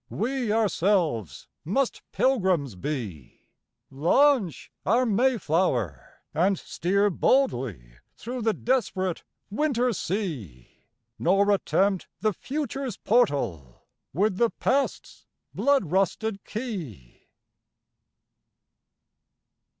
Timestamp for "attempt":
11.51-12.07